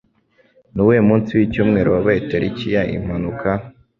Nuwuhe 0.73 1.01
munsi 1.09 1.29
Wicyumweru 1.37 1.89
Wabaye 1.95 2.19
Tariki 2.29 2.67
ya 2.75 2.83
Impanuka? 2.97 3.49